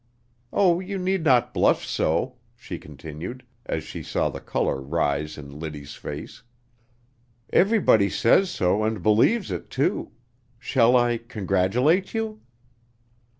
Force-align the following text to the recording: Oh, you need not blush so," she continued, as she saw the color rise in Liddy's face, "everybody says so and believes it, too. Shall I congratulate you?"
Oh, 0.51 0.79
you 0.79 0.97
need 0.97 1.23
not 1.23 1.53
blush 1.53 1.87
so," 1.87 2.37
she 2.55 2.79
continued, 2.79 3.45
as 3.67 3.83
she 3.83 4.01
saw 4.01 4.29
the 4.31 4.39
color 4.41 4.81
rise 4.81 5.37
in 5.37 5.59
Liddy's 5.59 5.93
face, 5.93 6.41
"everybody 7.53 8.09
says 8.09 8.49
so 8.49 8.83
and 8.83 9.03
believes 9.03 9.51
it, 9.51 9.69
too. 9.69 10.11
Shall 10.57 10.97
I 10.97 11.19
congratulate 11.19 12.15
you?" 12.15 12.41